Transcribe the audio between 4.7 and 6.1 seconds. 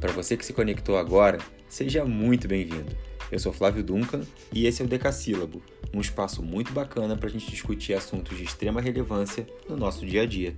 é o Decassílabo, um